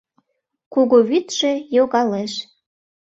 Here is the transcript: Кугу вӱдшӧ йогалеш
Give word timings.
Кугу 0.73 0.97
вӱдшӧ 1.09 1.51
йогалеш 1.75 2.33